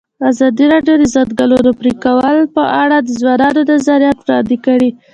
[0.29, 4.89] ازادي راډیو د د ځنګلونو پرېکول په اړه د ځوانانو نظریات وړاندې کړي.